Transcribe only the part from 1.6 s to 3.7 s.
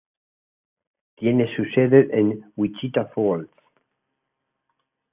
sede en Wichita Falls.